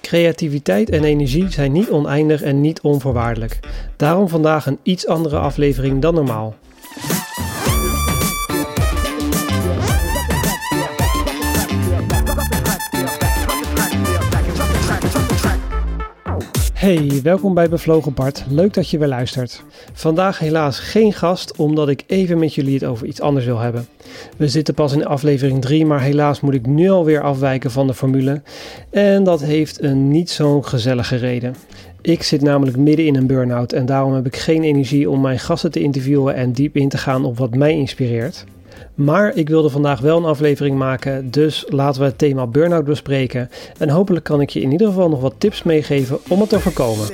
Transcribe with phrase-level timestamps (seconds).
[0.00, 3.60] Creativiteit en energie zijn niet oneindig en niet onvoorwaardelijk.
[3.96, 6.54] Daarom vandaag een iets andere aflevering dan normaal.
[16.80, 18.44] Hey, welkom bij Bevlogen Bart.
[18.48, 19.62] Leuk dat je weer luistert.
[19.92, 23.86] Vandaag helaas geen gast, omdat ik even met jullie het over iets anders wil hebben.
[24.36, 27.94] We zitten pas in aflevering 3, maar helaas moet ik nu alweer afwijken van de
[27.94, 28.42] formule.
[28.90, 31.54] En dat heeft een niet zo'n gezellige reden.
[32.02, 35.38] Ik zit namelijk midden in een burn-out en daarom heb ik geen energie om mijn
[35.38, 38.44] gasten te interviewen en diep in te gaan op wat mij inspireert.
[38.94, 43.50] Maar ik wilde vandaag wel een aflevering maken, dus laten we het thema burn-out bespreken.
[43.78, 46.60] En hopelijk kan ik je in ieder geval nog wat tips meegeven om het te
[46.60, 47.06] voorkomen.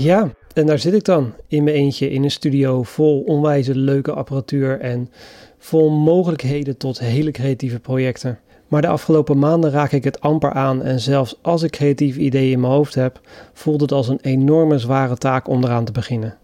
[0.00, 4.12] Ja, en daar zit ik dan in mijn eentje in een studio vol onwijze leuke
[4.12, 5.10] apparatuur en
[5.58, 8.38] vol mogelijkheden tot hele creatieve projecten.
[8.68, 12.52] Maar de afgelopen maanden raak ik het amper aan en zelfs als ik creatieve ideeën
[12.52, 13.20] in mijn hoofd heb,
[13.52, 16.36] voelt het als een enorme zware taak om eraan te beginnen.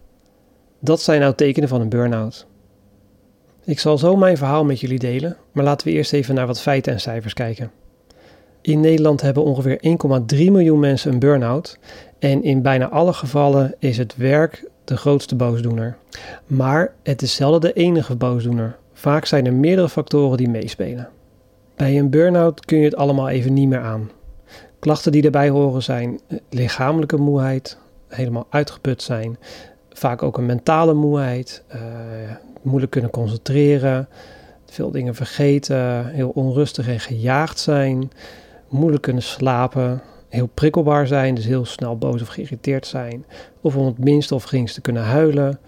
[0.79, 2.47] Dat zijn nou tekenen van een burn-out.
[3.63, 6.61] Ik zal zo mijn verhaal met jullie delen, maar laten we eerst even naar wat
[6.61, 7.71] feiten en cijfers kijken.
[8.61, 9.79] In Nederland hebben ongeveer
[10.35, 11.79] 1,3 miljoen mensen een burn-out
[12.19, 15.97] en in bijna alle gevallen is het werk de grootste boosdoener.
[16.45, 18.77] Maar het is zelden de enige boosdoener.
[18.93, 21.09] Vaak zijn er meerdere factoren die meespelen.
[21.75, 24.11] Bij een burn-out kun je het allemaal even niet meer aan.
[24.79, 29.37] Klachten die daarbij horen zijn eh, lichamelijke moeheid, helemaal uitgeput zijn,
[29.89, 31.81] vaak ook een mentale moeheid, uh,
[32.61, 34.07] moeilijk kunnen concentreren,
[34.65, 38.11] veel dingen vergeten, heel onrustig en gejaagd zijn,
[38.67, 43.25] moeilijk kunnen slapen, heel prikkelbaar zijn, dus heel snel boos of geïrriteerd zijn,
[43.61, 45.59] of om het minste of geringste kunnen huilen,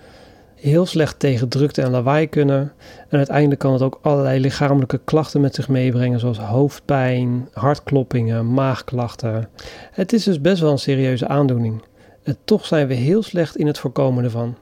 [0.60, 2.72] heel slecht tegen drukte en lawaai kunnen.
[3.10, 9.50] En uiteindelijk kan het ook allerlei lichamelijke klachten met zich meebrengen, zoals hoofdpijn, hartkloppingen, maagklachten.
[9.92, 11.84] Het is dus best wel een serieuze aandoening.
[12.24, 14.56] En toch zijn we heel slecht in het voorkomen ervan.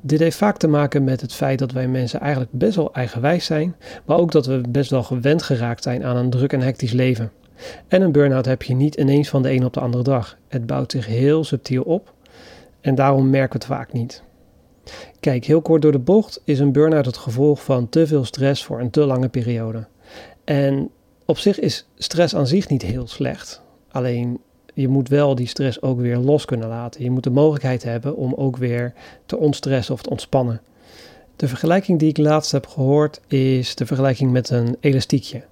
[0.00, 3.44] Dit heeft vaak te maken met het feit dat wij mensen eigenlijk best wel eigenwijs
[3.44, 6.92] zijn, maar ook dat we best wel gewend geraakt zijn aan een druk en hectisch
[6.92, 7.32] leven.
[7.88, 10.36] En een burn-out heb je niet ineens van de een op de andere dag.
[10.48, 12.14] Het bouwt zich heel subtiel op
[12.80, 14.22] en daarom merken we het vaak niet.
[15.20, 18.64] Kijk, heel kort door de bocht is een burn-out het gevolg van te veel stress
[18.64, 19.86] voor een te lange periode.
[20.44, 20.90] En
[21.24, 23.62] op zich is stress aan zich niet heel slecht.
[23.90, 24.40] Alleen
[24.74, 27.02] je moet wel die stress ook weer los kunnen laten.
[27.02, 28.92] Je moet de mogelijkheid hebben om ook weer
[29.26, 30.60] te ontstressen of te ontspannen.
[31.36, 35.42] De vergelijking die ik laatst heb gehoord is de vergelijking met een elastiekje.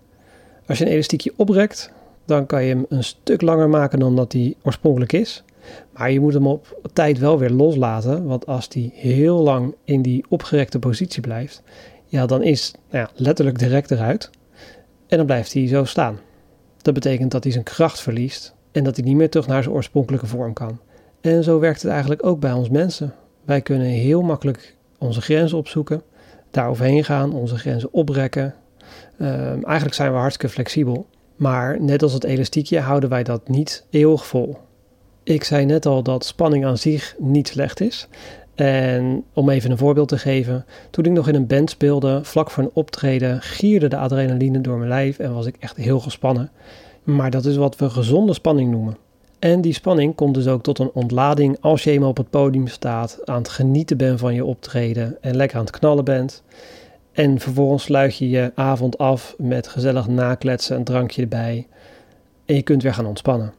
[0.67, 1.93] Als je een elastiekje oprekt,
[2.29, 5.45] dan kan je hem een stuk langer maken dan dat hij oorspronkelijk is.
[5.93, 10.03] Maar je moet hem op tijd wel weer loslaten, want als die heel lang in
[10.03, 11.63] die opgerekte positie blijft,
[12.07, 14.31] ja, dan is nou ja, letterlijk direct eruit
[15.07, 16.19] en dan blijft hij zo staan.
[16.83, 19.75] Dat betekent dat hij zijn kracht verliest en dat hij niet meer terug naar zijn
[19.75, 20.79] oorspronkelijke vorm kan.
[21.21, 23.15] En zo werkt het eigenlijk ook bij ons mensen.
[23.45, 26.03] Wij kunnen heel makkelijk onze grenzen opzoeken,
[26.51, 28.55] daar overheen gaan, onze grenzen oprekken.
[29.19, 31.07] Ehm, eigenlijk zijn we hartstikke flexibel.
[31.39, 34.57] Maar net als het elastiekje houden wij dat niet eeuwig vol.
[35.23, 38.09] Ik zei net al dat spanning aan zich niet slecht is.
[38.55, 42.51] En om even een voorbeeld te geven, toen ik nog in een band speelde, vlak
[42.51, 46.51] voor een optreden, gierde de adrenaline door mijn lijf en was ik echt heel gespannen.
[47.03, 48.97] Maar dat is wat we gezonde spanning noemen.
[49.39, 52.67] En die spanning komt dus ook tot een ontlading als je eenmaal op het podium
[52.67, 56.43] staat, aan het genieten bent van je optreden en lekker aan het knallen bent.
[57.19, 61.67] En vervolgens sluit je je avond af met gezellig nakletsen, een drankje erbij.
[62.45, 63.53] En je kunt weer gaan ontspannen.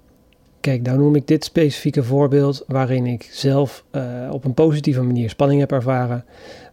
[0.59, 5.29] Kijk, nou noem ik dit specifieke voorbeeld waarin ik zelf uh, op een positieve manier
[5.29, 6.25] spanning heb ervaren.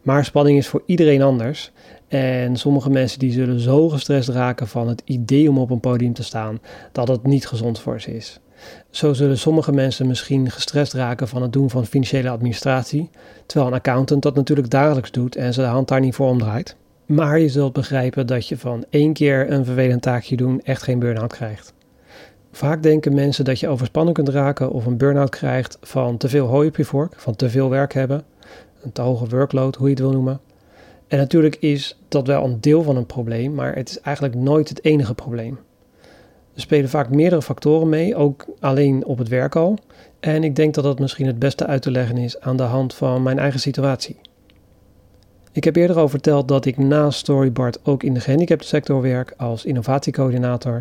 [0.02, 1.72] Maar spanning is voor iedereen anders.
[2.08, 6.12] En sommige mensen die zullen zo gestrest raken van het idee om op een podium
[6.12, 6.60] te staan,
[6.92, 8.40] dat het niet gezond voor ze is.
[8.90, 13.10] Zo zullen sommige mensen misschien gestrest raken van het doen van financiële administratie,
[13.46, 16.76] terwijl een accountant dat natuurlijk dagelijks doet en zijn hand daar niet voor omdraait.
[17.06, 20.98] Maar je zult begrijpen dat je van één keer een vervelend taakje doen echt geen
[20.98, 21.74] burn-out krijgt.
[22.52, 26.46] Vaak denken mensen dat je overspannen kunt raken of een burn-out krijgt van te veel
[26.46, 28.22] hooi op je vork, van te veel werk hebben,
[28.82, 30.40] een te hoge workload, hoe je het wil noemen.
[31.08, 34.68] En natuurlijk is dat wel een deel van een probleem, maar het is eigenlijk nooit
[34.68, 35.58] het enige probleem.
[36.56, 39.78] Er spelen vaak meerdere factoren mee, ook alleen op het werk al.
[40.20, 42.94] En ik denk dat dat misschien het beste uit te leggen is aan de hand
[42.94, 44.16] van mijn eigen situatie.
[45.52, 49.64] Ik heb eerder al verteld dat ik naast Storyboard ook in de gehandicaptensector werk als
[49.64, 50.74] innovatiecoördinator.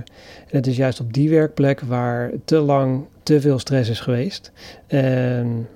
[0.50, 4.52] En het is juist op die werkplek waar te lang te veel stress is geweest.
[4.88, 5.68] En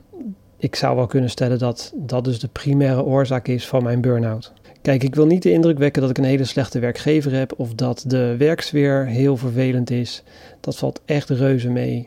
[0.57, 4.53] ik zou wel kunnen stellen dat dat dus de primaire oorzaak is van mijn burn-out.
[4.89, 7.73] Kijk, ik wil niet de indruk wekken dat ik een hele slechte werkgever heb of
[7.73, 10.23] dat de werksfeer heel vervelend is.
[10.59, 12.05] Dat valt echt reuze mee.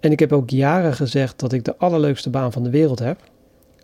[0.00, 3.20] En ik heb ook jaren gezegd dat ik de allerleukste baan van de wereld heb.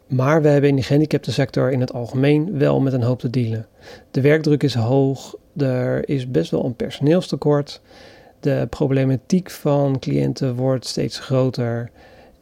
[0.07, 3.67] Maar we hebben in de gehandicaptensector in het algemeen wel met een hoop te dealen.
[4.11, 7.81] De werkdruk is hoog, er is best wel een personeelstekort.
[8.41, 11.91] De problematiek van cliënten wordt steeds groter.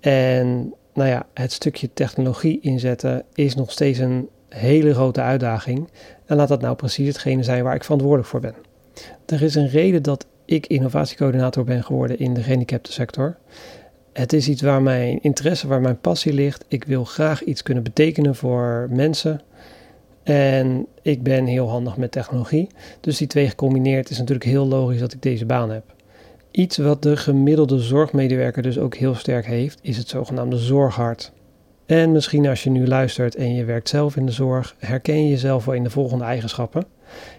[0.00, 5.88] En nou ja, het stukje technologie inzetten is nog steeds een hele grote uitdaging.
[6.26, 8.54] En laat dat nou precies hetgene zijn waar ik verantwoordelijk voor ben.
[9.26, 13.36] Er is een reden dat ik innovatiecoördinator ben geworden in de gehandicaptensector.
[14.12, 16.64] Het is iets waar mijn interesse, waar mijn passie ligt.
[16.68, 19.40] Ik wil graag iets kunnen betekenen voor mensen.
[20.22, 22.68] En ik ben heel handig met technologie.
[23.00, 25.94] Dus die twee gecombineerd is natuurlijk heel logisch dat ik deze baan heb.
[26.50, 31.32] Iets wat de gemiddelde zorgmedewerker dus ook heel sterk heeft, is het zogenaamde zorghart.
[31.86, 35.28] En misschien als je nu luistert en je werkt zelf in de zorg, herken je
[35.28, 36.84] jezelf wel in de volgende eigenschappen.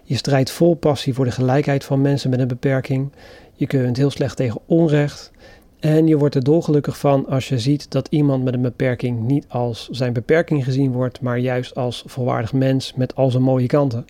[0.03, 3.11] Je strijdt vol passie voor de gelijkheid van mensen met een beperking.
[3.53, 5.31] Je kunt heel slecht tegen onrecht.
[5.79, 9.45] En je wordt er dolgelukkig van als je ziet dat iemand met een beperking niet
[9.47, 14.05] als zijn beperking gezien wordt, maar juist als volwaardig mens met al zijn mooie kanten.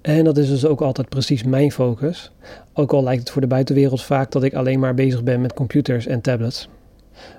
[0.00, 2.32] En dat is dus ook altijd precies mijn focus.
[2.72, 5.54] Ook al lijkt het voor de buitenwereld vaak dat ik alleen maar bezig ben met
[5.54, 6.68] computers en tablets.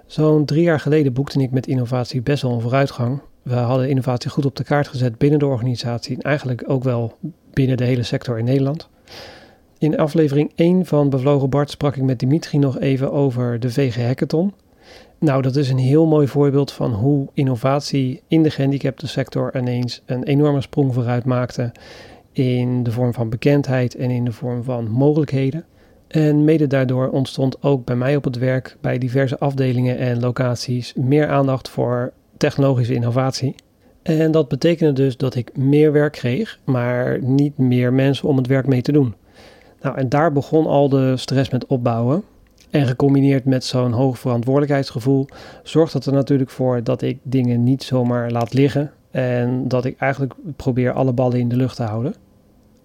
[0.06, 3.22] Zo'n drie jaar geleden boekte ik met innovatie best wel een vooruitgang.
[3.42, 7.18] We hadden innovatie goed op de kaart gezet binnen de organisatie en eigenlijk ook wel
[7.54, 8.90] binnen de hele sector in Nederland.
[9.78, 14.06] In aflevering 1 van Bevlogen Bart sprak ik met Dimitri nog even over de VG
[14.06, 14.54] Hackathon.
[15.20, 20.02] Nou, dat is een heel mooi voorbeeld van hoe innovatie in de gehandicapte sector ineens
[20.06, 21.72] een enorme sprong vooruit maakte
[22.32, 25.66] in de vorm van bekendheid en in de vorm van mogelijkheden.
[26.08, 30.94] En mede daardoor ontstond ook bij mij op het werk, bij diverse afdelingen en locaties,
[30.94, 33.56] meer aandacht voor technologische innovatie.
[34.02, 38.48] En dat betekende dus dat ik meer werk kreeg, maar niet meer mensen om het
[38.48, 39.16] werk mee te doen.
[39.82, 42.24] Nou, en daar begon al de stress met opbouwen.
[42.70, 45.28] En gecombineerd met zo'n hoog verantwoordelijkheidsgevoel
[45.64, 48.92] zorgt dat er natuurlijk voor dat ik dingen niet zomaar laat liggen.
[49.12, 52.16] En dat ik eigenlijk probeer alle ballen in de lucht te houden.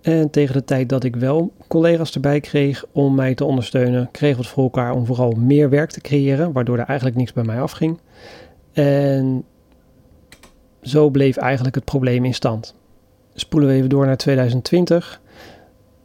[0.02, 4.36] En tegen de tijd dat ik wel collega's erbij kreeg om mij te ondersteunen, kregen
[4.36, 7.44] we het voor elkaar om vooral meer werk te creëren, waardoor er eigenlijk niks bij
[7.44, 7.98] mij afging.
[8.72, 9.44] En
[10.82, 12.74] zo bleef eigenlijk het probleem in stand.
[13.34, 15.20] Spoelen we even door naar 2020.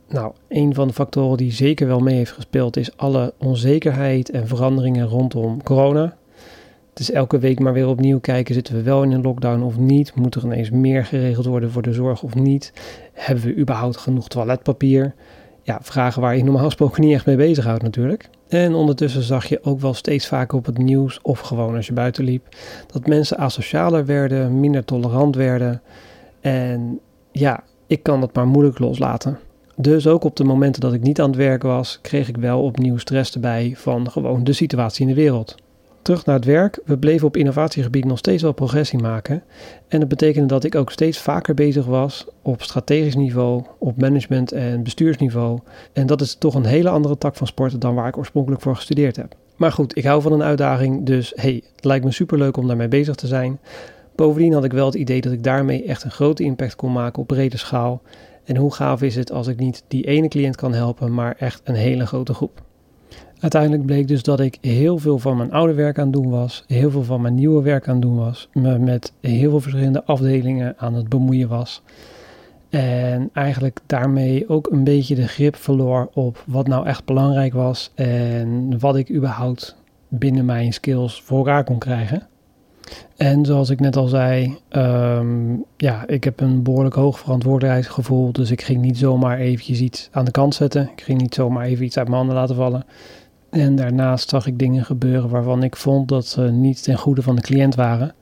[0.09, 4.47] Nou, een van de factoren die zeker wel mee heeft gespeeld is alle onzekerheid en
[4.47, 6.17] veranderingen rondom corona.
[6.89, 9.77] Het is elke week maar weer opnieuw kijken, zitten we wel in een lockdown of
[9.77, 10.15] niet?
[10.15, 12.73] Moet er ineens meer geregeld worden voor de zorg of niet?
[13.15, 15.13] Hebben we überhaupt genoeg toiletpapier?
[15.61, 18.29] Ja, vragen waar je normaal gesproken niet echt mee bezighoudt natuurlijk.
[18.47, 21.93] En ondertussen zag je ook wel steeds vaker op het nieuws of gewoon als je
[21.93, 22.47] buiten liep,
[22.91, 25.81] dat mensen asocialer werden, minder tolerant werden.
[26.41, 26.99] En
[27.31, 29.39] ja, ik kan dat maar moeilijk loslaten.
[29.75, 32.63] Dus ook op de momenten dat ik niet aan het werk was, kreeg ik wel
[32.63, 35.55] opnieuw stress erbij van gewoon de situatie in de wereld.
[36.05, 36.79] Terug naar het werk.
[36.85, 39.43] We bleven op innovatiegebied nog steeds wel progressie maken.
[39.87, 44.51] En dat betekende dat ik ook steeds vaker bezig was op strategisch niveau, op management
[44.51, 45.59] en bestuursniveau.
[45.93, 48.75] En dat is toch een hele andere tak van sporten dan waar ik oorspronkelijk voor
[48.75, 49.35] gestudeerd heb.
[49.55, 52.87] Maar goed, ik hou van een uitdaging, dus hey, het lijkt me superleuk om daarmee
[52.87, 53.59] bezig te zijn.
[54.15, 57.21] Bovendien had ik wel het idee dat ik daarmee echt een grote impact kon maken
[57.21, 58.01] op brede schaal.
[58.43, 61.61] En hoe gaaf is het als ik niet die ene cliënt kan helpen, maar echt
[61.63, 62.63] een hele grote groep.
[63.45, 66.63] Uiteindelijk bleek dus dat ik heel veel van mijn oude werk aan het doen was,
[66.67, 70.03] heel veel van mijn nieuwe werk aan het doen was, me met heel veel verschillende
[70.05, 71.81] afdelingen aan het bemoeien was.
[72.69, 77.91] En eigenlijk daarmee ook een beetje de grip verloor op wat nou echt belangrijk was
[77.95, 79.75] en wat ik überhaupt
[80.07, 82.27] binnen mijn skills voor elkaar kon krijgen.
[83.17, 88.31] En zoals ik net al zei, um, ja, ik heb een behoorlijk hoog verantwoordelijkheidsgevoel.
[88.31, 90.89] Dus ik ging niet zomaar eventjes iets aan de kant zetten.
[90.95, 92.85] Ik ging niet zomaar even iets uit mijn handen laten vallen.
[93.55, 97.35] En daarnaast zag ik dingen gebeuren waarvan ik vond dat ze niet ten goede van
[97.35, 98.13] de cliënt waren.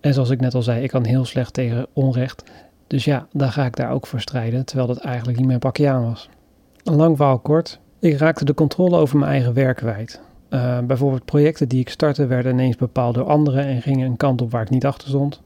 [0.00, 2.44] En zoals ik net al zei, ik kan heel slecht tegen onrecht.
[2.86, 5.88] Dus ja, dan ga ik daar ook voor strijden, terwijl dat eigenlijk niet mijn pakje
[5.88, 6.28] aan was.
[6.84, 7.78] Een lang verhaal kort.
[7.98, 10.20] Ik raakte de controle over mijn eigen werk kwijt.
[10.50, 14.42] Uh, bijvoorbeeld projecten die ik startte werden ineens bepaald door anderen en gingen een kant
[14.42, 15.40] op waar ik niet achter stond.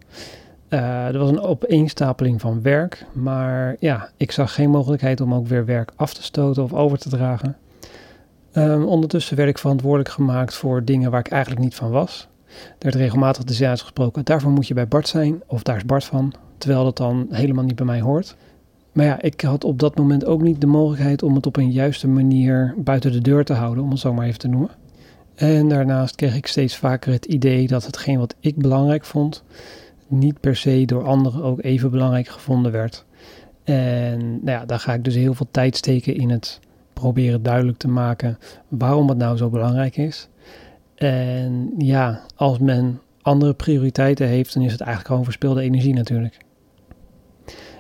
[0.69, 5.47] Uh, er was een opeenstapeling van werk, maar ja, ik zag geen mogelijkheid om ook
[5.47, 7.57] weer werk af te stoten of over te dragen.
[8.59, 12.29] Um, ondertussen werd ik verantwoordelijk gemaakt voor dingen waar ik eigenlijk niet van was.
[12.49, 15.85] Er werd regelmatig de zin uitgesproken, daarvoor moet je bij Bart zijn, of daar is
[15.85, 18.37] Bart van, terwijl dat dan helemaal niet bij mij hoort.
[18.93, 21.71] Maar ja, ik had op dat moment ook niet de mogelijkheid om het op een
[21.71, 24.71] juiste manier buiten de deur te houden, om het zo maar even te noemen.
[25.35, 29.45] En daarnaast kreeg ik steeds vaker het idee dat hetgeen wat ik belangrijk vond,
[30.07, 33.05] niet per se door anderen ook even belangrijk gevonden werd.
[33.65, 36.61] En nou ja, daar ga ik dus heel veel tijd steken in het
[37.01, 38.39] proberen duidelijk te maken
[38.69, 40.29] waarom het nou zo belangrijk is.
[40.95, 46.37] En ja, als men andere prioriteiten heeft, dan is het eigenlijk gewoon verspilde energie natuurlijk.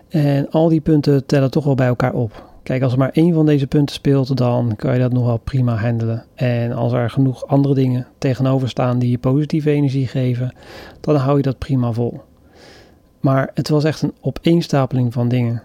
[0.08, 2.44] En al die punten tellen toch wel bij elkaar op.
[2.62, 5.38] Kijk, als er maar één van deze punten speelt, dan kan je dat nog wel
[5.38, 6.24] prima handelen.
[6.34, 10.52] En als er genoeg andere dingen tegenover staan die je positieve energie geven,
[11.00, 12.20] dan hou je dat prima vol.
[13.20, 15.62] Maar het was echt een opeenstapeling van dingen.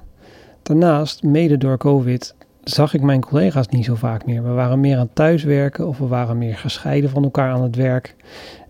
[0.64, 2.36] Daarnaast, mede door COVID,
[2.74, 4.44] zag ik mijn collega's niet zo vaak meer.
[4.44, 8.16] We waren meer aan thuiswerken of we waren meer gescheiden van elkaar aan het werk.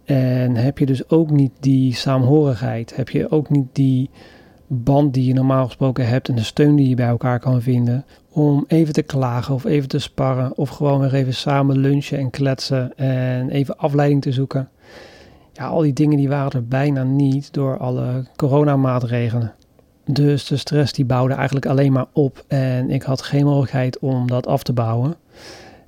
[0.06, 4.10] En heb je dus ook niet die saamhorigheid, heb je ook niet die
[4.68, 8.06] band die je normaal gesproken hebt en de steun die je bij elkaar kan vinden
[8.30, 12.30] om even te klagen of even te sparren of gewoon weer even samen lunchen en
[12.30, 14.70] kletsen en even afleiding te zoeken.
[15.54, 19.54] Ja, al die dingen die waren er bijna niet door alle coronamaatregelen.
[20.14, 24.28] Dus de stress die bouwde eigenlijk alleen maar op en ik had geen mogelijkheid om
[24.28, 25.16] dat af te bouwen.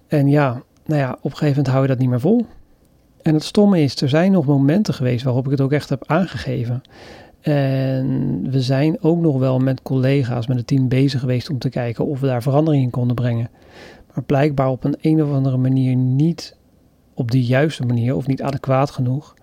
[0.08, 2.46] En ja, nou ja, op een gegeven moment hou je dat niet meer vol.
[3.22, 6.03] En het stomme is, er zijn nog momenten geweest waarop ik het ook echt heb
[6.08, 6.82] aangegeven.
[7.42, 11.70] En we zijn ook nog wel met collega's, met het team bezig geweest om te
[11.70, 13.50] kijken of we daar verandering in konden brengen.
[14.13, 16.56] Maar blijkbaar op een, een of andere manier niet
[17.13, 19.34] op de juiste manier of niet adequaat genoeg,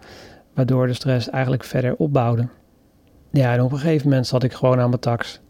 [0.55, 2.49] waardoor de stress eigenlijk verder opbouwde.
[3.31, 5.41] Ja, en op een gegeven moment zat ik gewoon aan mijn tax.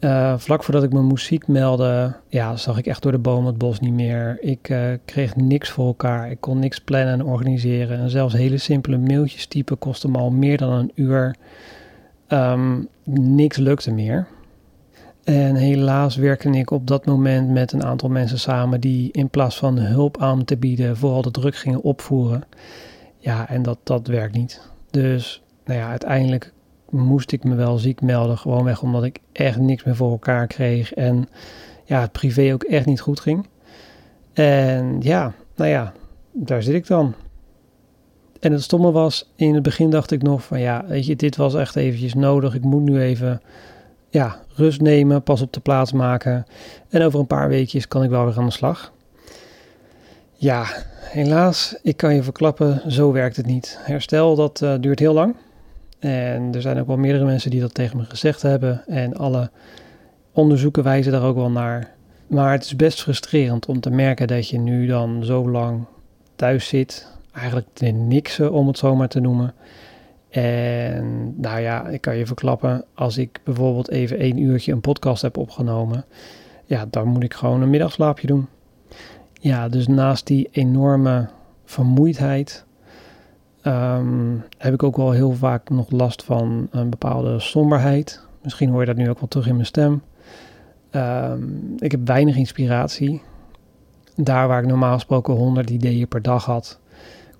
[0.00, 3.58] Uh, vlak voordat ik mijn muziek meldde, ja, zag ik echt door de boom het
[3.58, 4.38] bos niet meer.
[4.40, 6.30] Ik uh, kreeg niks voor elkaar.
[6.30, 7.98] Ik kon niks plannen en organiseren.
[7.98, 11.36] En zelfs hele simpele mailtjes typen kostte me al meer dan een uur.
[12.28, 14.26] Um, niks lukte meer.
[15.24, 19.58] En helaas werkte ik op dat moment met een aantal mensen samen die in plaats
[19.58, 22.44] van hulp aan te bieden, vooral de druk gingen opvoeren.
[23.18, 24.60] Ja, en dat, dat werkt niet.
[24.90, 26.52] Dus nou ja, uiteindelijk
[26.98, 28.38] moest ik me wel ziek melden.
[28.38, 30.94] Gewoonweg omdat ik echt niks meer voor elkaar kreeg.
[30.94, 31.28] En
[31.84, 33.46] ja, het privé ook echt niet goed ging.
[34.32, 35.92] En ja, nou ja,
[36.32, 37.14] daar zit ik dan.
[38.40, 41.36] En het stomme was, in het begin dacht ik nog van ja, weet je, dit
[41.36, 42.54] was echt eventjes nodig.
[42.54, 43.40] Ik moet nu even
[44.08, 46.46] ja, rust nemen, pas op de plaats maken.
[46.88, 48.92] En over een paar weekjes kan ik wel weer aan de slag.
[50.32, 50.66] Ja,
[51.00, 53.78] helaas, ik kan je verklappen, zo werkt het niet.
[53.80, 55.36] Herstel, dat uh, duurt heel lang.
[55.98, 58.86] En er zijn ook wel meerdere mensen die dat tegen me gezegd hebben.
[58.86, 59.50] En alle
[60.32, 61.94] onderzoeken wijzen daar ook wel naar.
[62.26, 65.84] Maar het is best frustrerend om te merken dat je nu dan zo lang
[66.36, 67.14] thuis zit.
[67.32, 69.54] Eigenlijk te niksen, om het zo maar te noemen.
[70.30, 75.22] En nou ja, ik kan je verklappen, als ik bijvoorbeeld even één uurtje een podcast
[75.22, 76.04] heb opgenomen,
[76.64, 78.46] ja, dan moet ik gewoon een middagslaapje doen.
[79.32, 81.28] Ja, dus naast die enorme
[81.64, 82.65] vermoeidheid
[83.66, 88.26] um, heb ik ook wel heel vaak nog last van een bepaalde somberheid.
[88.42, 90.02] Misschien hoor je dat nu ook wel terug in mijn stem.
[90.92, 93.22] Um, ik heb weinig inspiratie.
[94.16, 96.80] Daar waar ik normaal gesproken 100 ideeën per dag had,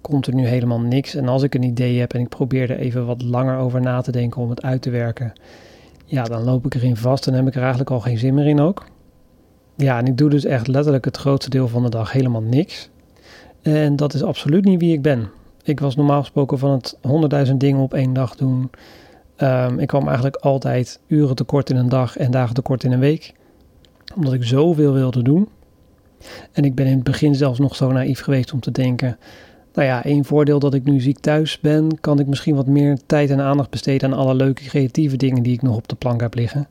[0.01, 1.15] komt er nu helemaal niks.
[1.15, 4.01] En als ik een idee heb en ik probeer er even wat langer over na
[4.01, 5.33] te denken om het uit te werken,
[6.05, 8.47] ja, dan loop ik erin vast en heb ik er eigenlijk al geen zin meer
[8.47, 8.87] in ook.
[9.77, 12.91] Ja, en ik doe dus echt letterlijk het grootste deel van de dag helemaal niks.
[13.63, 15.31] En dat is absoluut niet wie ik ben.
[15.67, 18.71] Ik was normaal gesproken van het honderdduizend dingen op één dag doen.
[19.39, 22.99] Um, ik kwam eigenlijk altijd uren tekort in een dag en dagen tekort in een
[22.99, 23.35] week.
[24.15, 25.49] Omdat ik zoveel wilde doen.
[26.53, 29.19] En ik ben in het begin zelfs nog zo naïef geweest om te denken.
[29.73, 32.99] Nou ja, één voordeel dat ik nu ziek thuis ben, kan ik misschien wat meer
[33.07, 36.21] tijd en aandacht besteden aan alle leuke creatieve dingen die ik nog op de plank
[36.21, 36.69] heb liggen.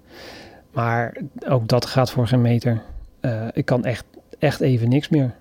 [0.74, 2.82] Maar ook dat gaat voor geen meter.
[3.22, 4.06] Uh, ik kan echt,
[4.40, 5.36] echt even niks meer.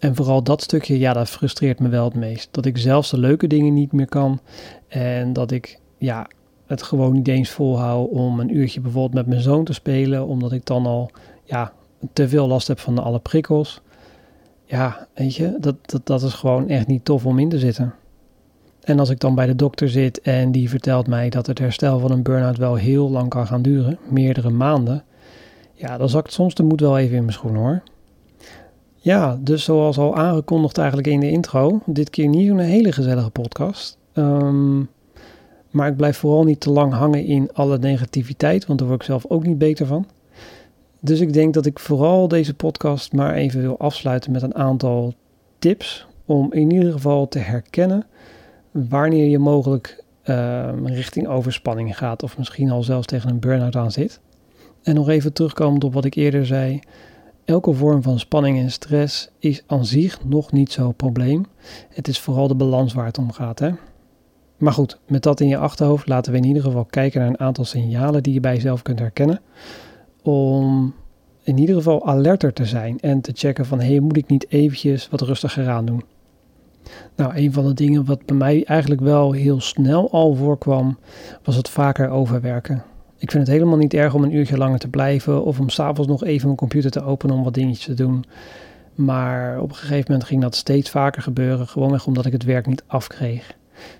[0.00, 2.48] En vooral dat stukje, ja, dat frustreert me wel het meest.
[2.50, 4.40] Dat ik zelfs de leuke dingen niet meer kan.
[4.88, 6.26] En dat ik, ja,
[6.66, 10.26] het gewoon niet eens volhoud om een uurtje bijvoorbeeld met mijn zoon te spelen.
[10.26, 11.10] Omdat ik dan al,
[11.44, 11.72] ja,
[12.12, 13.80] te veel last heb van alle prikkels.
[14.64, 17.94] Ja, weet je, dat, dat, dat is gewoon echt niet tof om in te zitten.
[18.80, 21.98] En als ik dan bij de dokter zit en die vertelt mij dat het herstel
[21.98, 25.04] van een burn-out wel heel lang kan gaan duren, meerdere maanden.
[25.74, 27.82] Ja, dan zakt soms de moed wel even in mijn schoen hoor.
[29.02, 33.30] Ja, dus zoals al aangekondigd eigenlijk in de intro, dit keer niet een hele gezellige
[33.30, 33.98] podcast.
[34.14, 34.88] Um,
[35.70, 39.06] maar ik blijf vooral niet te lang hangen in alle negativiteit, want daar word ik
[39.06, 40.06] zelf ook niet beter van.
[41.00, 45.14] Dus ik denk dat ik vooral deze podcast maar even wil afsluiten met een aantal
[45.58, 48.06] tips om in ieder geval te herkennen
[48.70, 53.92] wanneer je mogelijk um, richting overspanning gaat of misschien al zelfs tegen een burn-out aan
[53.92, 54.20] zit.
[54.82, 56.80] En nog even terugkomend op wat ik eerder zei.
[57.44, 61.46] Elke vorm van spanning en stress is aan zich nog niet zo'n probleem.
[61.88, 63.58] Het is vooral de balans waar het om gaat.
[63.58, 63.70] Hè?
[64.56, 67.40] Maar goed, met dat in je achterhoofd laten we in ieder geval kijken naar een
[67.40, 69.40] aantal signalen die je bij jezelf kunt herkennen.
[70.22, 70.94] Om
[71.42, 75.08] in ieder geval alerter te zijn en te checken van hé, moet ik niet eventjes
[75.08, 76.04] wat rustiger aan doen?
[77.16, 80.98] Nou, een van de dingen wat bij mij eigenlijk wel heel snel al voorkwam,
[81.44, 82.84] was het vaker overwerken.
[83.20, 86.10] Ik vind het helemaal niet erg om een uurtje langer te blijven of om s'avonds
[86.10, 88.24] nog even mijn computer te openen om wat dingetjes te doen.
[88.94, 92.66] Maar op een gegeven moment ging dat steeds vaker gebeuren, gewoonweg omdat ik het werk
[92.66, 93.56] niet afkreeg.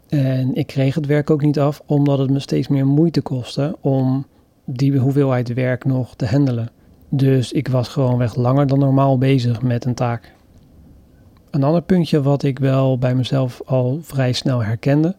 [0.08, 3.76] En ik kreeg het werk ook niet af omdat het me steeds meer moeite kostte
[3.80, 4.26] om
[4.64, 6.70] die hoeveelheid werk nog te handelen.
[7.08, 10.32] Dus ik was gewoonweg langer dan normaal bezig met een taak.
[11.50, 15.16] Een ander puntje wat ik wel bij mezelf al vrij snel herkende,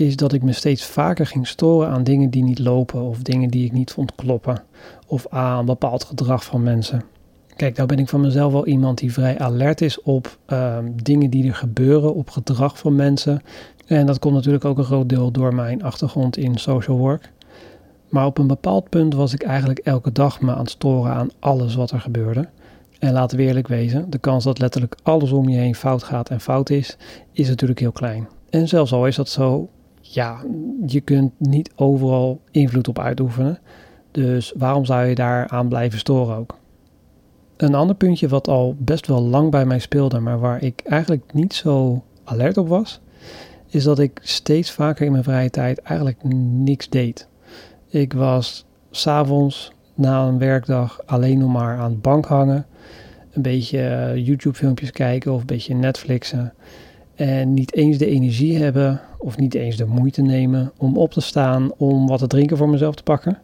[0.00, 3.50] is dat ik me steeds vaker ging storen aan dingen die niet lopen of dingen
[3.50, 4.62] die ik niet vond kloppen
[5.06, 7.02] of aan bepaald gedrag van mensen.
[7.56, 11.30] Kijk, nou ben ik van mezelf wel iemand die vrij alert is op ehm, dingen
[11.30, 13.42] die er gebeuren, op gedrag van mensen.
[13.86, 17.32] En dat komt natuurlijk ook een groot deel door mijn achtergrond in social work.
[18.08, 21.30] Maar op een bepaald punt was ik eigenlijk elke dag me aan het storen aan
[21.38, 22.48] alles wat er gebeurde.
[22.98, 26.30] En laten we eerlijk wezen, de kans dat letterlijk alles om je heen fout gaat
[26.30, 26.96] en fout is,
[27.32, 28.28] is natuurlijk heel klein.
[28.50, 29.68] En zelfs al is dat zo,
[30.12, 30.44] ja,
[30.86, 33.58] je kunt niet overal invloed op uitoefenen.
[34.10, 36.58] Dus waarom zou je daar aan blijven storen ook?
[37.56, 41.32] Een ander puntje wat al best wel lang bij mij speelde, maar waar ik eigenlijk
[41.32, 43.00] niet zo alert op was,
[43.66, 46.24] is dat ik steeds vaker in mijn vrije tijd eigenlijk
[46.54, 47.28] niks deed.
[47.88, 52.66] Ik was s'avonds na een werkdag alleen nog maar aan de bank hangen,
[53.32, 56.52] een beetje eh, YouTube-filmpjes kijken of een beetje Netflixen.
[57.20, 61.20] En niet eens de energie hebben of niet eens de moeite nemen om op te
[61.20, 63.38] staan om wat te drinken voor mezelf te pakken.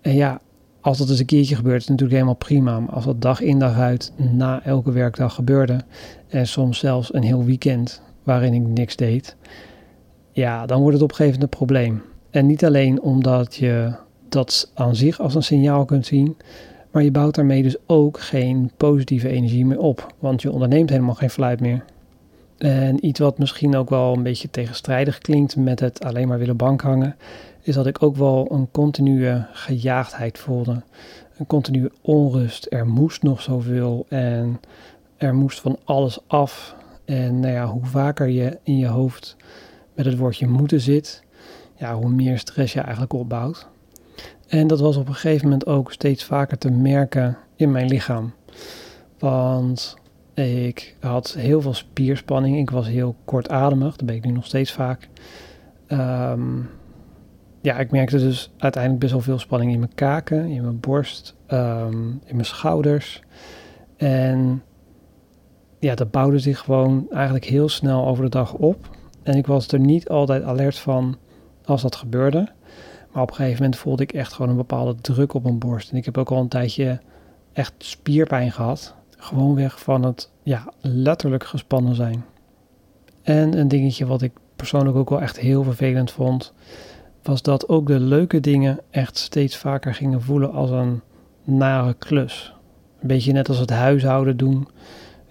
[0.00, 0.40] En ja,
[0.80, 2.80] als dat eens een keertje gebeurt, is het natuurlijk helemaal prima.
[2.80, 5.80] Maar als dat dag in dag uit na elke werkdag gebeurde,
[6.28, 9.36] en soms zelfs een heel weekend waarin ik niks deed,
[10.32, 12.02] ja, dan wordt het op een een probleem.
[12.30, 13.92] En niet alleen omdat je
[14.28, 16.36] dat aan zich als een signaal kunt zien,
[16.90, 21.14] maar je bouwt daarmee dus ook geen positieve energie meer op, want je onderneemt helemaal
[21.14, 21.84] geen fluit meer.
[22.60, 26.56] En iets wat misschien ook wel een beetje tegenstrijdig klinkt met het alleen maar willen
[26.56, 27.16] bank hangen,
[27.62, 30.82] is dat ik ook wel een continue gejaagdheid voelde.
[31.38, 32.66] Een continue onrust.
[32.70, 34.60] Er moest nog zoveel en
[35.16, 36.76] er moest van alles af.
[37.04, 39.36] En nou ja, hoe vaker je in je hoofd
[39.94, 41.22] met het woordje moeten zit,
[41.76, 43.68] ja, hoe meer stress je eigenlijk opbouwt.
[44.48, 48.32] En dat was op een gegeven moment ook steeds vaker te merken in mijn lichaam.
[49.18, 49.96] Want
[50.40, 52.58] ik had heel veel spierspanning.
[52.58, 53.96] Ik was heel kortademig.
[53.96, 55.08] Dat ben ik nu nog steeds vaak.
[55.88, 56.68] Um,
[57.60, 61.36] ja, ik merkte dus uiteindelijk best wel veel spanning in mijn kaken, in mijn borst,
[61.48, 63.22] um, in mijn schouders.
[63.96, 64.62] En
[65.78, 68.96] ja, dat bouwde zich gewoon eigenlijk heel snel over de dag op.
[69.22, 71.16] En ik was er niet altijd alert van
[71.64, 72.48] als dat gebeurde.
[73.12, 75.90] Maar op een gegeven moment voelde ik echt gewoon een bepaalde druk op mijn borst.
[75.90, 77.00] En ik heb ook al een tijdje
[77.52, 78.94] echt spierpijn gehad.
[79.20, 82.24] Gewoon weg van het ja, letterlijk gespannen zijn.
[83.22, 86.52] En een dingetje wat ik persoonlijk ook wel echt heel vervelend vond,
[87.22, 91.00] was dat ook de leuke dingen echt steeds vaker gingen voelen als een
[91.44, 92.54] nare klus.
[93.00, 94.68] Een beetje net als het huishouden doen.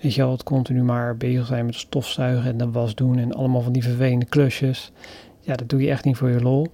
[0.01, 3.33] Weet je wel, het continu maar bezig zijn met stofzuigen en de was doen en
[3.33, 4.91] allemaal van die vervelende klusjes.
[5.39, 6.67] Ja, dat doe je echt niet voor je lol.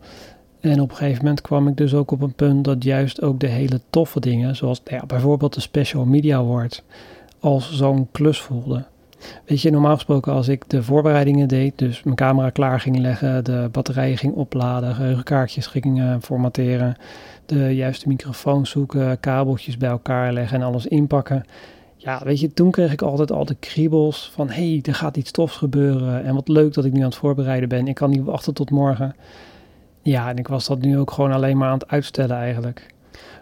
[0.72, 3.40] En op een gegeven moment kwam ik dus ook op een punt dat juist ook
[3.40, 6.84] de hele toffe dingen, zoals nou ja, bijvoorbeeld de Special Media Award,
[7.40, 8.86] als zo'n klus voelde.
[9.46, 13.44] Weet je, normaal gesproken als ik de voorbereidingen deed, dus mijn camera klaar ging leggen,
[13.44, 16.96] de batterijen ging opladen, geheugenkaartjes ging formateren,
[17.46, 21.46] de juiste microfoon zoeken, kabeltjes bij elkaar leggen en alles inpakken.
[21.96, 25.18] Ja, weet je, toen kreeg ik altijd al de kriebels van, hé, hey, er gaat
[25.18, 27.88] iets tofs gebeuren en wat leuk dat ik nu aan het voorbereiden ben.
[27.88, 29.16] Ik kan niet wachten tot morgen.
[30.08, 32.88] Ja, en ik was dat nu ook gewoon alleen maar aan het uitstellen eigenlijk.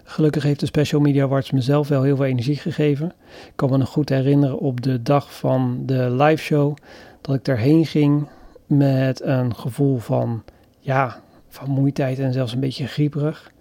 [0.03, 3.13] Gelukkig heeft de Special Media Awards mezelf wel heel veel energie gegeven.
[3.45, 6.77] Ik kan me nog goed herinneren op de dag van de live show
[7.21, 8.27] dat ik erheen ging
[8.67, 10.43] met een gevoel van,
[10.79, 13.51] ja, van moeitijd en zelfs een beetje grieperig.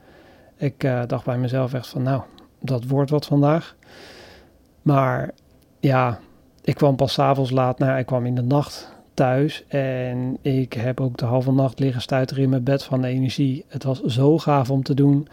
[0.57, 2.23] Ik uh, dacht bij mezelf echt van, nou,
[2.61, 3.77] dat wordt wat vandaag.
[4.83, 5.31] Maar
[5.81, 6.19] ja,
[6.61, 11.01] ik kwam pas avonds laat, nou, ik kwam in de nacht thuis en ik heb
[11.01, 13.65] ook de halve nacht liggen stuiteren in mijn bed van de energie.
[13.69, 15.29] Het was zo gaaf om te doen.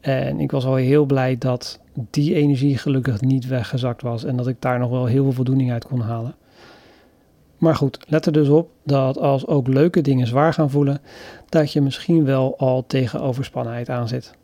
[0.00, 4.46] En ik was al heel blij dat die energie gelukkig niet weggezakt was en dat
[4.46, 6.34] ik daar nog wel heel veel voldoening uit kon halen.
[7.58, 11.00] Maar goed, let er dus op dat als ook leuke dingen zwaar gaan voelen,
[11.48, 14.34] dat je misschien wel al tegen overspannenheid aan zit.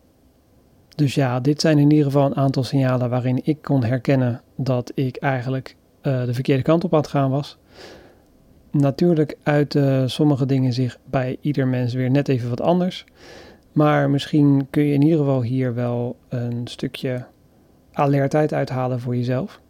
[0.95, 4.93] Dus ja, dit zijn in ieder geval een aantal signalen waarin ik kon herkennen dat
[4.95, 7.59] ik eigenlijk uh, de verkeerde kant op aan het gaan was.
[8.81, 13.05] Natuurlijk uiten sommige dingen zich bij ieder mens weer net even wat anders.
[13.73, 17.27] Maar misschien kun je in ieder geval hier wel een stukje
[17.93, 19.61] alertheid uithalen voor jezelf.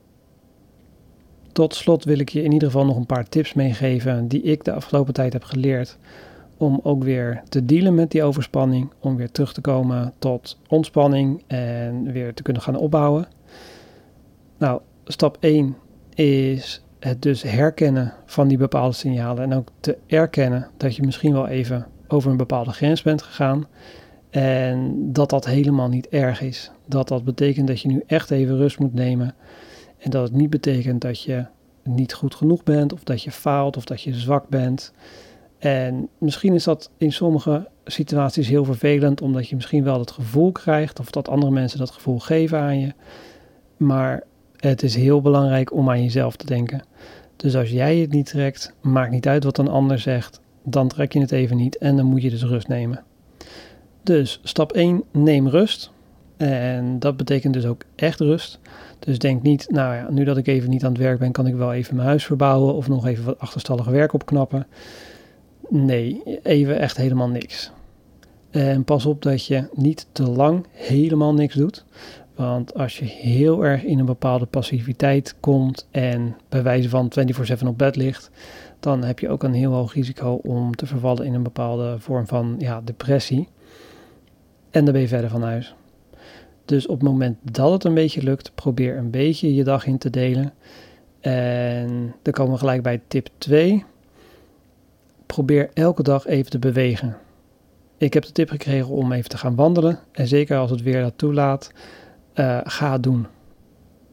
[1.52, 4.64] Tot slot wil ik je in ieder geval nog een paar tips meegeven die ik
[4.64, 5.98] de afgelopen tijd heb geleerd
[6.56, 11.42] om ook weer te dealen met die overspanning, om weer terug te komen tot ontspanning
[11.46, 13.28] en weer te kunnen gaan opbouwen.
[14.58, 15.76] Nou, stap 1
[16.14, 21.32] is het dus herkennen van die bepaalde signalen en ook te erkennen dat je misschien
[21.32, 23.66] wel even over een bepaalde grens bent gegaan
[24.30, 26.70] en dat dat helemaal niet erg is.
[26.86, 29.34] Dat dat betekent dat je nu echt even rust moet nemen
[29.98, 31.46] en dat het niet betekent dat je
[31.82, 34.92] niet goed genoeg bent of dat je faalt of dat je zwak bent.
[35.58, 40.52] En misschien is dat in sommige situaties heel vervelend, omdat je misschien wel het gevoel
[40.52, 42.92] krijgt of dat andere mensen dat gevoel geven aan je.
[43.76, 44.22] Maar
[44.58, 46.82] het is heel belangrijk om aan jezelf te denken.
[47.36, 51.12] Dus als jij het niet trekt, maakt niet uit wat een ander zegt, dan trek
[51.12, 53.02] je het even niet en dan moet je dus rust nemen.
[54.02, 55.90] Dus stap 1, neem rust.
[56.36, 58.60] En dat betekent dus ook echt rust.
[58.98, 61.46] Dus denk niet, nou ja, nu dat ik even niet aan het werk ben, kan
[61.46, 64.66] ik wel even mijn huis verbouwen of nog even wat achterstallig werk opknappen.
[65.68, 67.70] Nee, even echt helemaal niks.
[68.50, 71.84] En pas op dat je niet te lang helemaal niks doet.
[72.38, 77.12] Want als je heel erg in een bepaalde passiviteit komt en bij wijze van
[77.60, 78.30] 24/7 op bed ligt,
[78.80, 82.26] dan heb je ook een heel hoog risico om te vervallen in een bepaalde vorm
[82.26, 83.48] van ja, depressie.
[84.70, 85.74] En dan ben je verder van huis.
[86.64, 89.98] Dus op het moment dat het een beetje lukt, probeer een beetje je dag in
[89.98, 90.52] te delen.
[91.20, 93.84] En dan komen we gelijk bij tip 2.
[95.26, 97.16] Probeer elke dag even te bewegen.
[97.96, 99.98] Ik heb de tip gekregen om even te gaan wandelen.
[100.12, 101.72] En zeker als het weer dat toelaat,
[102.38, 103.26] uh, ga doen.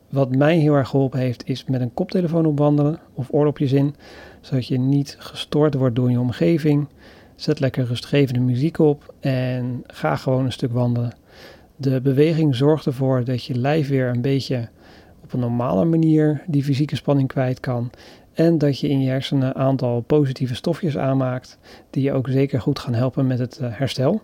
[0.09, 3.95] Wat mij heel erg geholpen heeft, is met een koptelefoon op wandelen of oordopjes in,
[4.41, 6.87] zodat je niet gestoord wordt door je omgeving.
[7.35, 11.13] Zet lekker rustgevende muziek op en ga gewoon een stuk wandelen.
[11.75, 14.69] De beweging zorgt ervoor dat je lijf weer een beetje
[15.23, 17.89] op een normale manier die fysieke spanning kwijt kan.
[18.33, 21.57] En dat je in je hersenen een aantal positieve stofjes aanmaakt,
[21.89, 24.21] die je ook zeker goed gaan helpen met het eh, herstel.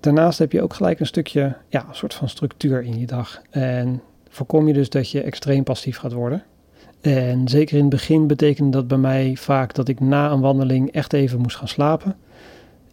[0.00, 3.42] Daarnaast heb je ook gelijk een stukje, ja, een soort van structuur in je dag.
[3.50, 6.42] En voorkom je dus dat je extreem passief gaat worden.
[7.00, 10.90] En zeker in het begin betekende dat bij mij vaak dat ik na een wandeling
[10.90, 12.16] echt even moest gaan slapen.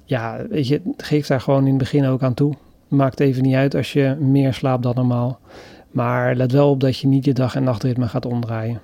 [0.03, 2.53] Ja, weet je, geef daar gewoon in het begin ook aan toe.
[2.87, 5.39] Maakt even niet uit als je meer slaapt dan normaal.
[5.91, 8.81] Maar let wel op dat je niet je dag- en nachtritme gaat omdraaien.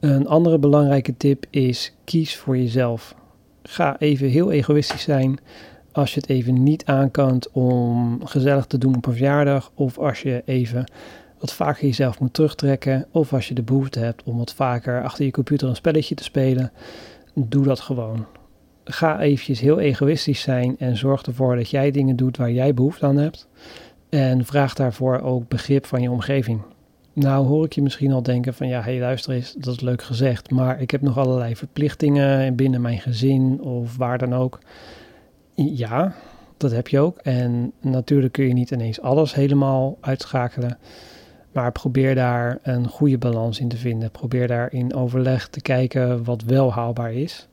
[0.00, 3.14] Een andere belangrijke tip is kies voor jezelf.
[3.62, 5.38] Ga even heel egoïstisch zijn
[5.96, 10.22] als je het even niet aankant om gezellig te doen op een verjaardag of als
[10.22, 10.84] je even
[11.38, 15.24] wat vaker jezelf moet terugtrekken of als je de behoefte hebt om wat vaker achter
[15.24, 16.72] je computer een spelletje te spelen,
[17.34, 18.26] doe dat gewoon.
[18.84, 23.06] Ga eventjes heel egoïstisch zijn en zorg ervoor dat jij dingen doet waar jij behoefte
[23.06, 23.48] aan hebt.
[24.08, 26.60] En vraag daarvoor ook begrip van je omgeving.
[27.12, 29.80] Nou hoor ik je misschien al denken van ja, hé hey, luister eens, dat is
[29.80, 34.58] leuk gezegd, maar ik heb nog allerlei verplichtingen binnen mijn gezin of waar dan ook.
[35.56, 36.14] Ja,
[36.56, 37.18] dat heb je ook.
[37.18, 40.78] En natuurlijk kun je niet ineens alles helemaal uitschakelen.
[41.52, 44.10] Maar probeer daar een goede balans in te vinden.
[44.10, 47.48] Probeer daar in overleg te kijken wat wel haalbaar is.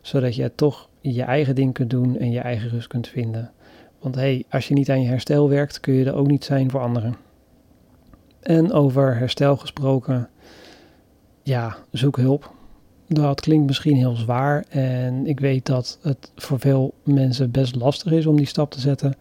[0.00, 3.50] Zodat je toch je eigen ding kunt doen en je eigen rust kunt vinden.
[4.00, 6.70] Want hey, als je niet aan je herstel werkt, kun je er ook niet zijn
[6.70, 7.16] voor anderen.
[8.40, 10.28] En over herstel gesproken,
[11.42, 12.52] ja, zoek hulp.
[13.12, 18.12] Dat klinkt misschien heel zwaar en ik weet dat het voor veel mensen best lastig
[18.12, 19.14] is om die stap te zetten.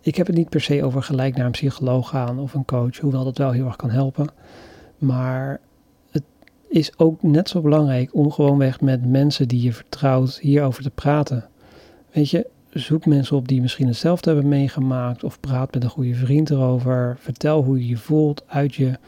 [0.00, 2.98] Ik heb het niet per se over gelijk naar een psycholoog gaan of een coach,
[2.98, 4.28] hoewel dat wel heel erg kan helpen.
[4.98, 5.60] Maar
[6.10, 6.22] het
[6.68, 11.48] is ook net zo belangrijk om gewoonweg met mensen die je vertrouwt hierover te praten.
[12.12, 16.14] Weet je, zoek mensen op die misschien hetzelfde hebben meegemaakt of praat met een goede
[16.14, 17.16] vriend erover.
[17.20, 18.98] Vertel hoe je je voelt uit je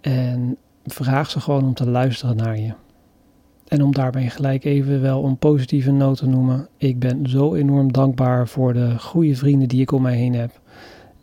[0.00, 2.72] en vraag ze gewoon om te luisteren naar je.
[3.68, 6.68] En om daarbij gelijk even wel een positieve noot te noemen.
[6.76, 10.60] Ik ben zo enorm dankbaar voor de goede vrienden die ik om mij heen heb.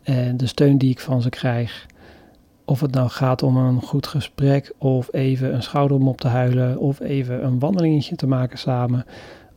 [0.02, 1.86] En de steun die ik van ze krijg.
[2.64, 6.28] Of het nou gaat om een goed gesprek, of even een schouder om op te
[6.28, 9.04] huilen, of even een wandelingetje te maken samen.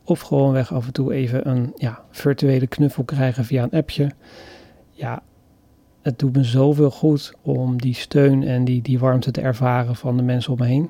[0.04, 4.10] Of gewoonweg af en toe even een ja, virtuele knuffel krijgen via een appje.
[4.90, 5.22] Ja,
[6.02, 10.16] het doet me zoveel goed om die steun en die, die warmte te ervaren van
[10.16, 10.88] de mensen om me heen.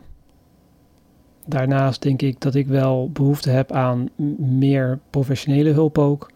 [1.46, 6.30] Daarnaast denk ik dat ik wel behoefte heb aan meer professionele hulp ook.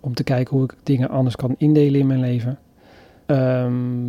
[0.00, 2.58] Om te kijken hoe ik dingen anders kan indelen in mijn leven.
[3.26, 4.06] Ehm,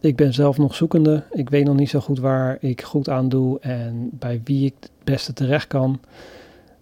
[0.00, 1.22] ik ben zelf nog zoekende.
[1.30, 4.74] Ik weet nog niet zo goed waar ik goed aan doe en bij wie ik
[4.80, 6.00] het beste terecht kan.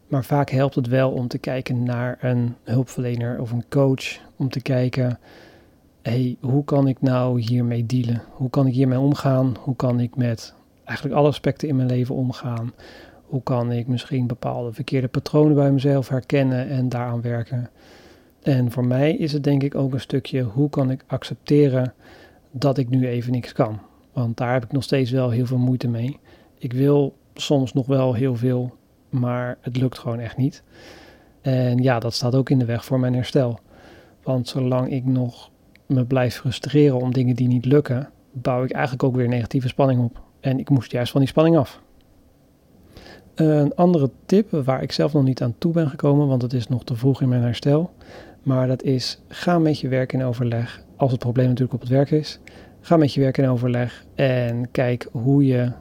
[0.07, 4.19] Maar vaak helpt het wel om te kijken naar een hulpverlener of een coach.
[4.37, 5.19] Om te kijken,
[6.03, 8.23] hey, hoe kan ik nou hiermee dealen?
[8.31, 9.57] Hoe kan ik hiermee omgaan?
[9.61, 10.55] Hoe kan ik met
[10.87, 12.73] eigenlijk alle aspecten in mijn leven omgaan?
[13.23, 17.71] Hoe kan ik misschien bepaalde verkeerde patronen bij mezelf herkennen en daaraan werken?
[18.43, 21.95] En voor mij is het denk ik ook een stukje hoe kan ik accepteren
[22.51, 23.81] dat ik nu even niks kan.
[24.13, 26.19] Want daar heb ik nog steeds wel heel veel moeite mee.
[26.59, 28.75] Ik wil soms nog wel heel veel,
[29.09, 30.63] maar het lukt gewoon echt niet.
[31.41, 33.59] En ja, dat staat ook in de weg voor mijn herstel.
[34.23, 35.51] Want zolang ik nog
[35.87, 40.01] me blijf frustreren om dingen die niet lukken, bouw ik eigenlijk ook weer negatieve spanning
[40.01, 40.26] op.
[40.41, 41.81] En ik moest juist van die spanning af.
[43.35, 46.69] Een andere tip waar ik zelf nog niet aan toe ben gekomen, want het is
[46.69, 47.91] nog te vroeg in mijn herstel.
[48.43, 50.85] Maar dat is ga met je werk in overleg.
[50.97, 52.41] Als het probleem natuurlijk op het werk is.
[52.81, 55.73] Ga met je werk in overleg en kijk hoe je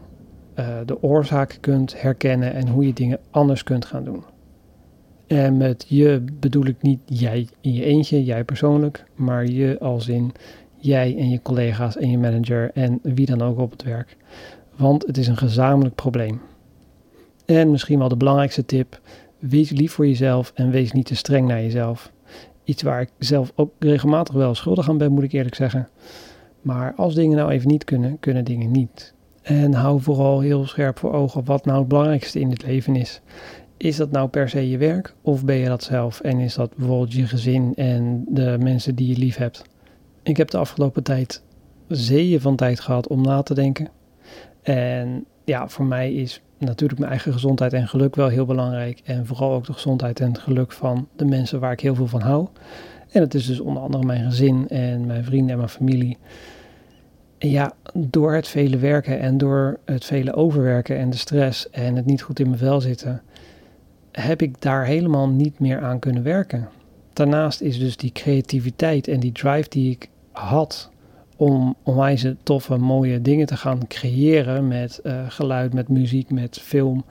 [0.60, 4.24] uh, de oorzaak kunt herkennen en hoe je dingen anders kunt gaan doen.
[5.28, 10.08] En met je bedoel ik niet jij in je eentje, jij persoonlijk, maar je als
[10.08, 10.32] in
[10.86, 14.17] jij en je collega's en je manager en wie dan ook op het werk.
[14.76, 16.41] Want het is een gezamenlijk probleem.
[17.45, 19.00] En misschien wel de belangrijkste tip:
[19.39, 22.12] wees lief voor jezelf en wees niet te streng naar jezelf.
[22.63, 25.88] Iets waar ik zelf ook regelmatig wel schuldig aan ben, moet ik eerlijk zeggen.
[26.62, 29.13] Maar als dingen nou even niet kunnen, kunnen dingen niet.
[29.41, 33.21] En hou vooral heel scherp voor ogen wat nou het belangrijkste in dit leven is.
[33.78, 36.19] Is dat nou per se je werk of ben je dat zelf?
[36.19, 39.63] En is dat bijvoorbeeld je gezin en de mensen die je lief hebt?
[40.26, 41.42] Ik heb de afgelopen tijd
[41.88, 43.90] zeeën van tijd gehad om na te denken.
[44.62, 49.02] En ja, voor mij is natuurlijk mijn eigen gezondheid en geluk wel heel belangrijk.
[49.04, 52.08] En vooral ook de gezondheid en het geluk van de mensen waar ik heel veel
[52.08, 52.48] van hou.
[53.12, 56.18] En het is dus onder andere mijn gezin en mijn vrienden en mijn familie.
[57.38, 62.06] Ja, door het vele werken en door het vele overwerken en de stress en het
[62.06, 63.22] niet goed in mijn vel zitten,
[64.12, 66.70] heb ik daar helemaal niet meer aan kunnen werken.
[67.14, 70.89] Daarnaast is dus die creativiteit en die drive die ik had
[71.36, 77.06] om onwijs toffe, mooie dingen te gaan creëren met uh, geluid, met muziek, met film.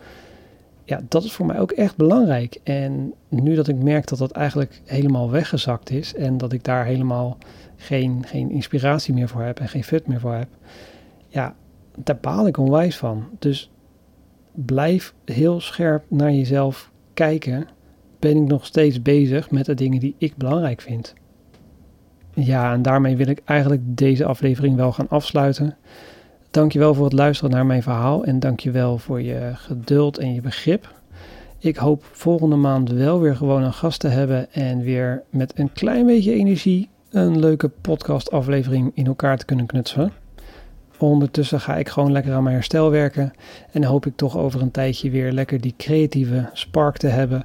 [0.85, 2.61] Ja, dat is voor mij ook echt belangrijk.
[2.63, 6.85] En nu dat ik merk dat dat eigenlijk helemaal weggezakt is en dat ik daar
[6.85, 7.37] helemaal
[7.77, 10.49] geen, geen inspiratie meer voor heb en geen fut meer voor heb,
[11.29, 11.55] ja,
[11.97, 13.29] daar baal ik onwijs van.
[13.39, 13.71] Dus
[14.53, 17.69] blijf heel scherp naar jezelf kijken.
[18.19, 21.15] Ben ik nog steeds bezig met de dingen die ik belangrijk vind?
[22.35, 25.77] Ja, en daarmee wil ik eigenlijk deze aflevering wel gaan afsluiten.
[26.51, 30.93] Dankjewel voor het luisteren naar mijn verhaal en dankjewel voor je geduld en je begrip.
[31.59, 35.73] Ik hoop volgende maand wel weer gewoon een gast te hebben en weer met een
[35.73, 40.13] klein beetje energie een leuke podcast aflevering in elkaar te kunnen knutselen.
[40.99, 43.33] Ondertussen ga ik gewoon lekker aan mijn herstel werken
[43.71, 47.43] en hoop ik toch over een tijdje weer lekker die creatieve spark te hebben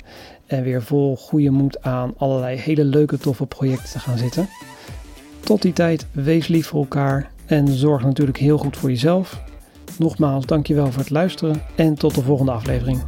[0.49, 4.49] en weer vol goede moed aan allerlei hele leuke toffe projecten te gaan zitten.
[5.39, 9.41] Tot die tijd, wees lief voor elkaar en zorg natuurlijk heel goed voor jezelf.
[9.97, 13.01] Nogmaals, dankjewel voor het luisteren en tot de volgende aflevering.